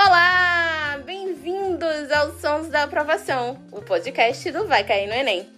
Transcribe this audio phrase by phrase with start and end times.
[0.00, 0.96] Olá!
[1.04, 5.50] Bem-vindos aos Sons da Aprovação, o podcast do Vai Cair no Enem.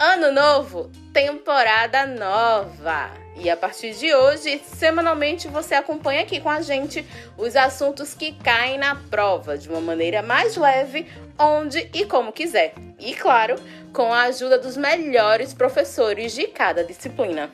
[0.00, 3.12] Ano novo, temporada nova!
[3.36, 7.06] E a partir de hoje, semanalmente você acompanha aqui com a gente
[7.38, 11.08] os assuntos que caem na prova de uma maneira mais leve,
[11.38, 12.74] onde e como quiser.
[12.98, 13.54] E claro,
[13.92, 17.48] com a ajuda dos melhores professores de cada disciplina.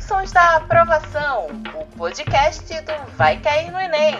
[0.00, 1.46] Sons da Aprovação,
[1.80, 4.18] o podcast do Vai Cair no Enem.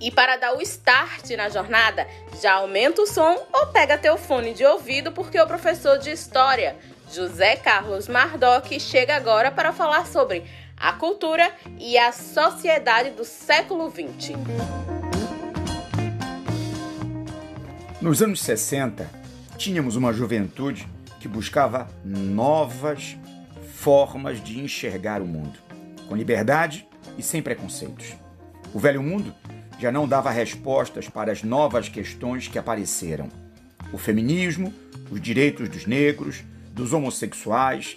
[0.00, 2.06] E para dar o start na jornada,
[2.42, 6.76] já aumenta o som ou pega teu fone de ouvido porque o professor de História,
[7.10, 10.44] José Carlos Mardoc, chega agora para falar sobre
[10.76, 14.36] a cultura e a sociedade do século XX.
[18.00, 19.08] Nos anos 60,
[19.56, 20.86] tínhamos uma juventude
[21.18, 23.16] que buscava novas
[23.72, 25.58] formas de enxergar o mundo,
[26.06, 28.23] com liberdade e sem preconceitos.
[28.74, 29.32] O velho mundo
[29.78, 33.28] já não dava respostas para as novas questões que apareceram:
[33.92, 34.74] o feminismo,
[35.12, 37.96] os direitos dos negros, dos homossexuais,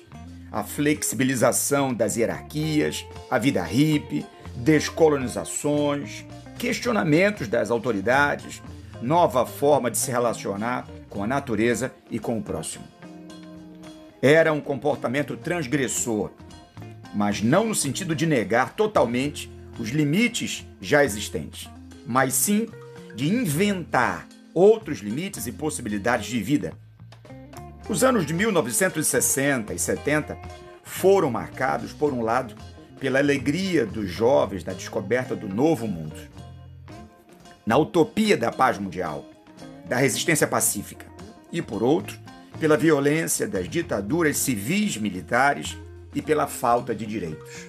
[0.51, 4.23] a flexibilização das hierarquias, a vida hippie,
[4.55, 6.23] descolonizações,
[6.59, 8.61] questionamentos das autoridades,
[9.01, 12.85] nova forma de se relacionar com a natureza e com o próximo.
[14.21, 16.29] Era um comportamento transgressor,
[17.15, 21.69] mas não no sentido de negar totalmente os limites já existentes,
[22.05, 22.67] mas sim
[23.15, 26.73] de inventar outros limites e possibilidades de vida.
[27.89, 30.37] Os anos de 1960 e 70
[30.83, 32.55] foram marcados, por um lado,
[32.99, 36.15] pela alegria dos jovens na descoberta do novo mundo,
[37.65, 39.25] na utopia da paz mundial,
[39.87, 41.05] da resistência pacífica,
[41.51, 42.17] e por outro,
[42.59, 45.77] pela violência das ditaduras civis militares
[46.13, 47.67] e pela falta de direitos.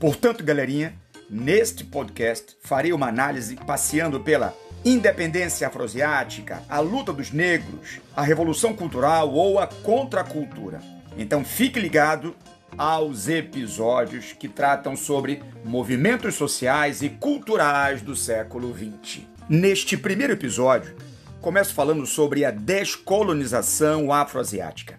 [0.00, 0.94] Portanto, galerinha,
[1.34, 8.74] Neste podcast, farei uma análise passeando pela independência afroasiática, a luta dos negros, a revolução
[8.74, 10.82] cultural ou a contracultura.
[11.16, 12.36] Então fique ligado
[12.76, 19.22] aos episódios que tratam sobre movimentos sociais e culturais do século XX.
[19.48, 20.94] Neste primeiro episódio,
[21.40, 24.98] começo falando sobre a descolonização afroasiática.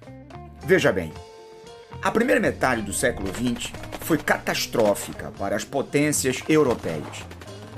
[0.65, 1.13] Veja bem,
[2.01, 7.23] a primeira metade do século XX foi catastrófica para as potências europeias,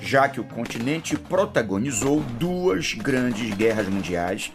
[0.02, 4.52] já que o continente protagonizou duas grandes guerras mundiais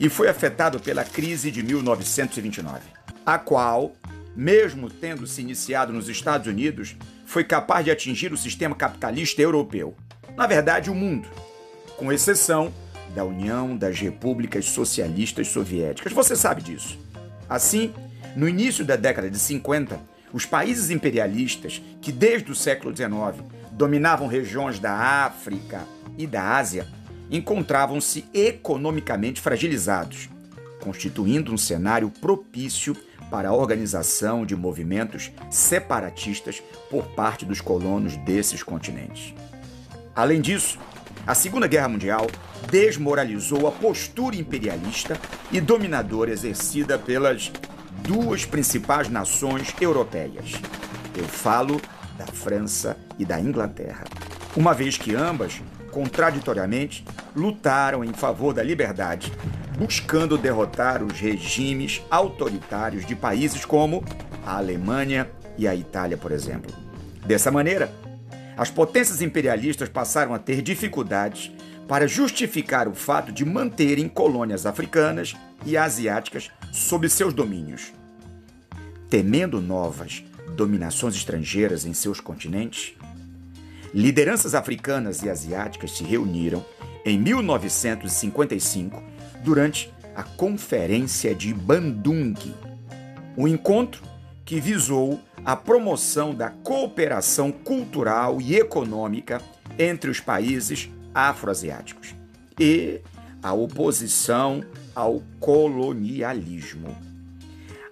[0.00, 2.80] e foi afetado pela crise de 1929,
[3.24, 3.92] a qual,
[4.34, 9.96] mesmo tendo se iniciado nos Estados Unidos, foi capaz de atingir o sistema capitalista europeu.
[10.36, 11.28] Na verdade, o mundo,
[11.96, 12.72] com exceção
[13.14, 16.12] da União das Repúblicas Socialistas Soviéticas.
[16.12, 16.98] Você sabe disso.
[17.48, 17.92] Assim,
[18.34, 24.26] no início da década de 50, os países imperialistas, que desde o século XIX dominavam
[24.26, 26.86] regiões da África e da Ásia,
[27.30, 30.28] encontravam-se economicamente fragilizados,
[30.80, 32.96] constituindo um cenário propício
[33.30, 39.34] para a organização de movimentos separatistas por parte dos colonos desses continentes.
[40.14, 40.78] Além disso,
[41.26, 42.26] a Segunda Guerra Mundial
[42.70, 45.18] desmoralizou a postura imperialista
[45.50, 47.50] e dominadora exercida pelas
[48.02, 50.52] duas principais nações europeias.
[51.16, 51.80] Eu falo
[52.18, 54.04] da França e da Inglaterra,
[54.56, 57.04] uma vez que ambas, contraditoriamente,
[57.34, 59.32] lutaram em favor da liberdade,
[59.78, 64.04] buscando derrotar os regimes autoritários de países como
[64.44, 66.72] a Alemanha e a Itália, por exemplo.
[67.24, 67.92] Dessa maneira,
[68.56, 71.52] as potências imperialistas passaram a ter dificuldades
[71.92, 75.36] para justificar o fato de manterem colônias africanas
[75.66, 77.92] e asiáticas sob seus domínios.
[79.10, 80.24] Temendo novas
[80.56, 82.94] dominações estrangeiras em seus continentes,
[83.92, 86.64] lideranças africanas e asiáticas se reuniram
[87.04, 89.02] em 1955
[89.44, 92.54] durante a Conferência de Bandung,
[93.36, 94.02] um encontro
[94.46, 99.42] que visou a promoção da cooperação cultural e econômica
[99.78, 102.14] entre os países afroasiáticos
[102.58, 103.00] e
[103.42, 104.62] a oposição
[104.94, 106.96] ao colonialismo.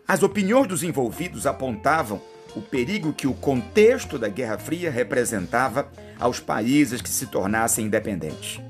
[0.07, 2.21] As opiniões dos envolvidos apontavam
[2.55, 8.61] o perigo que o contexto da Guerra Fria representava aos países que se tornassem independentes,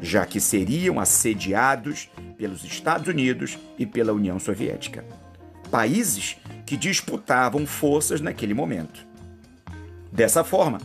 [0.00, 5.04] já que seriam assediados pelos Estados Unidos e pela União Soviética.
[5.70, 9.06] Países que disputavam forças naquele momento.
[10.10, 10.78] Dessa forma,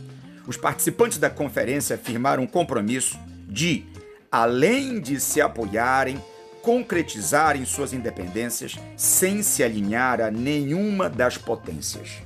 [0.46, 3.18] os participantes da conferência firmaram um compromisso
[3.48, 3.84] de,
[4.30, 6.22] além de se apoiarem,
[6.62, 12.22] concretizarem suas independências sem se alinhar a nenhuma das potências.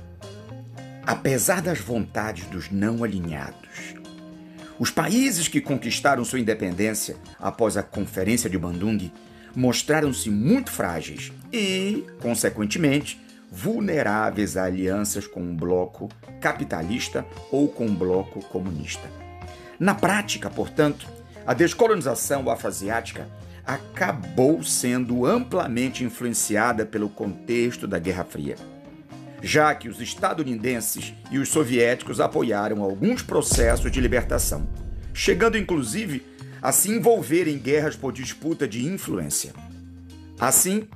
[1.07, 3.95] apesar das vontades dos não alinhados.
[4.77, 9.09] Os países que conquistaram sua independência após a Conferência de Bandung
[9.55, 13.19] mostraram-se muito frágeis e, consequentemente,
[13.51, 16.09] vulneráveis a alianças com um bloco
[16.41, 19.07] capitalista ou com um bloco comunista.
[19.79, 21.07] Na prática, portanto,
[21.45, 23.27] a descolonização afroasiática
[23.65, 28.55] acabou sendo amplamente influenciada pelo contexto da Guerra Fria,
[29.41, 34.67] já que os estadunidenses e os soviéticos apoiaram alguns processos de libertação,
[35.13, 36.25] chegando inclusive
[36.61, 39.53] a se envolver em guerras por disputa de influência.
[40.39, 40.87] Assim,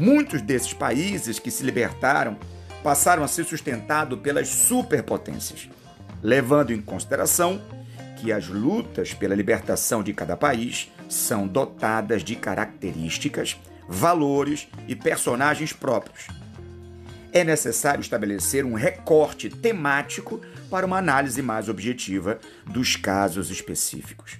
[0.00, 2.38] Muitos desses países que se libertaram
[2.82, 5.68] passaram a ser sustentados pelas superpotências,
[6.22, 7.60] levando em consideração
[8.16, 15.74] que as lutas pela libertação de cada país são dotadas de características, valores e personagens
[15.74, 16.28] próprios.
[17.30, 24.38] É necessário estabelecer um recorte temático para uma análise mais objetiva dos casos específicos,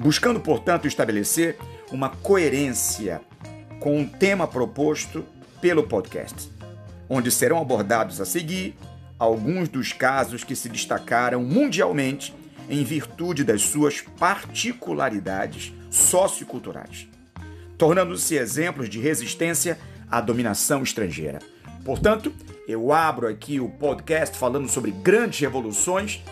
[0.00, 1.58] buscando, portanto, estabelecer
[1.90, 3.20] uma coerência
[3.82, 5.26] com o tema proposto
[5.60, 6.48] pelo podcast,
[7.08, 8.76] onde serão abordados a seguir
[9.18, 12.32] alguns dos casos que se destacaram mundialmente
[12.70, 17.08] em virtude das suas particularidades socioculturais,
[17.76, 19.76] tornando-se exemplos de resistência
[20.08, 21.40] à dominação estrangeira.
[21.84, 22.32] Portanto,
[22.68, 26.22] eu abro aqui o podcast falando sobre grandes revoluções,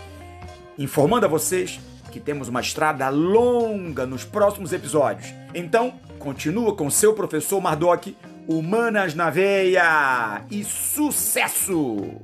[0.79, 1.81] informando a vocês
[2.13, 5.35] que temos uma estrada longa nos próximos episódios.
[5.53, 8.15] Então, continua com seu professor Mardoc,
[8.47, 12.21] Humanas na Veia e sucesso!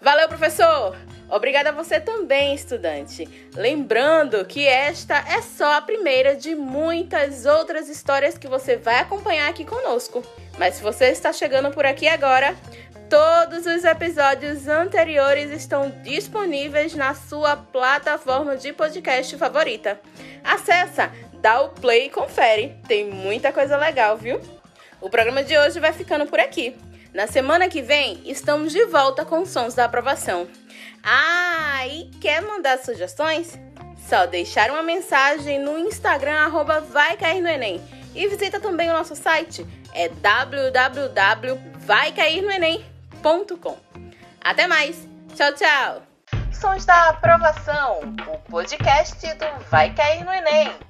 [0.00, 0.96] Valeu, professor!
[1.28, 3.28] Obrigada a você também, estudante.
[3.54, 9.48] Lembrando que esta é só a primeira de muitas outras histórias que você vai acompanhar
[9.48, 10.22] aqui conosco.
[10.58, 12.56] Mas se você está chegando por aqui agora,
[13.10, 20.00] Todos os episódios anteriores estão disponíveis na sua plataforma de podcast favorita.
[20.44, 21.10] Acesse,
[21.40, 22.76] dá o play e confere.
[22.86, 24.40] Tem muita coisa legal, viu?
[25.00, 26.76] O programa de hoje vai ficando por aqui.
[27.12, 30.46] Na semana que vem, estamos de volta com sons da aprovação.
[31.02, 33.58] Ah, e quer mandar sugestões?
[34.08, 37.80] Só deixar uma mensagem no Instagram, arroba vai cair no Enem.
[38.14, 42.90] E visita também o nosso site, é www.vaicairnoenem.com
[43.22, 43.76] com.
[44.42, 45.08] Até mais.
[45.34, 46.02] Tchau, tchau.
[46.52, 48.00] Sons da Aprovação,
[48.32, 50.89] o podcast do Vai Cair no Enem.